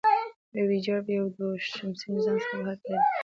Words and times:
د 0.51 0.53
وویجر 0.65 0.99
یو 1.15 1.21
او 1.23 1.27
دوه 1.35 1.53
د 1.59 1.63
شمسي 1.77 2.05
نظام 2.15 2.37
څخه 2.41 2.55
بهر 2.63 2.77
تللي 2.83 2.97
دي. 2.99 3.09